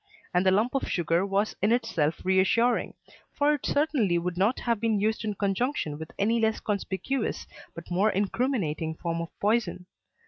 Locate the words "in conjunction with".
5.23-6.09